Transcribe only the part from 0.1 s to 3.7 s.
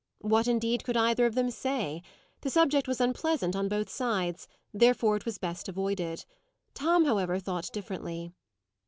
What, indeed, could either of them say? The subject was unpleasant on